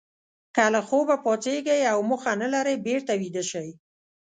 که 0.55 0.63
له 0.73 0.81
خوبه 0.87 1.15
پاڅېږئ 1.25 1.81
او 1.93 1.99
موخه 2.09 2.33
نه 2.41 2.47
لرئ 2.53 2.75
بېرته 2.85 3.11
ویده 3.21 3.43
شئ. 3.49 3.67